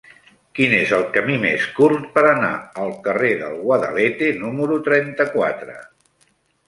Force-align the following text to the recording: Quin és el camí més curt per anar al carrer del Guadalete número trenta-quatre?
Quin 0.59 0.71
és 0.75 0.93
el 0.99 1.03
camí 1.17 1.35
més 1.43 1.67
curt 1.79 2.07
per 2.15 2.23
anar 2.29 2.51
al 2.85 2.95
carrer 3.09 3.31
del 3.45 3.55
Guadalete 3.67 4.31
número 4.41 4.83
trenta-quatre? 4.89 5.77